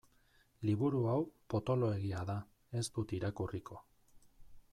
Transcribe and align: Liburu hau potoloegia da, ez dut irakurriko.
Liburu 0.69 1.01
hau 1.11 1.19
potoloegia 1.55 2.25
da, 2.31 2.39
ez 2.81 2.85
dut 2.97 3.15
irakurriko. 3.19 3.83